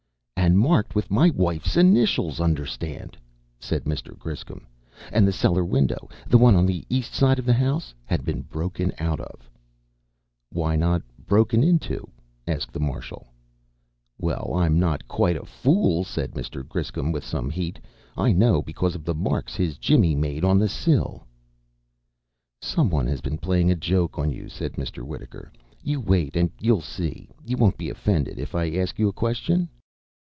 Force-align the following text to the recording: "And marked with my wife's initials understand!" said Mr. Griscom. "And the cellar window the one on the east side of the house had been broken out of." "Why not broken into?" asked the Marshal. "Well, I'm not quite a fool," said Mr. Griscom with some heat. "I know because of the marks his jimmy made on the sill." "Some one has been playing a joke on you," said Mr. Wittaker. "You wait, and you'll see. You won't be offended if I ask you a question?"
"And 0.51 0.57
marked 0.59 0.95
with 0.95 1.09
my 1.09 1.29
wife's 1.29 1.77
initials 1.77 2.41
understand!" 2.41 3.15
said 3.57 3.85
Mr. 3.85 4.17
Griscom. 4.17 4.67
"And 5.09 5.25
the 5.25 5.31
cellar 5.31 5.63
window 5.63 6.09
the 6.27 6.37
one 6.37 6.55
on 6.55 6.65
the 6.65 6.83
east 6.89 7.13
side 7.13 7.39
of 7.39 7.45
the 7.45 7.53
house 7.53 7.93
had 8.03 8.25
been 8.25 8.41
broken 8.41 8.91
out 8.99 9.21
of." 9.21 9.47
"Why 10.51 10.75
not 10.75 11.03
broken 11.25 11.63
into?" 11.63 12.09
asked 12.47 12.73
the 12.73 12.81
Marshal. 12.81 13.27
"Well, 14.17 14.51
I'm 14.53 14.77
not 14.77 15.07
quite 15.07 15.37
a 15.37 15.45
fool," 15.45 16.03
said 16.03 16.31
Mr. 16.31 16.67
Griscom 16.67 17.13
with 17.13 17.23
some 17.23 17.49
heat. 17.49 17.79
"I 18.17 18.33
know 18.33 18.61
because 18.61 18.93
of 18.93 19.05
the 19.05 19.15
marks 19.15 19.55
his 19.55 19.77
jimmy 19.77 20.15
made 20.15 20.43
on 20.43 20.59
the 20.59 20.67
sill." 20.67 21.25
"Some 22.61 22.89
one 22.89 23.07
has 23.07 23.21
been 23.21 23.37
playing 23.37 23.71
a 23.71 23.75
joke 23.75 24.19
on 24.19 24.31
you," 24.33 24.49
said 24.49 24.73
Mr. 24.73 25.01
Wittaker. 25.03 25.53
"You 25.81 26.01
wait, 26.01 26.35
and 26.35 26.51
you'll 26.59 26.81
see. 26.81 27.29
You 27.45 27.55
won't 27.55 27.77
be 27.77 27.89
offended 27.89 28.37
if 28.37 28.53
I 28.53 28.71
ask 28.75 28.99
you 28.99 29.07
a 29.07 29.13
question?" 29.13 29.69